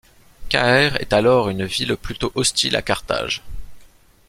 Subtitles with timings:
[0.49, 3.43] Caere est alors une ville plutôt hostile à Carthage.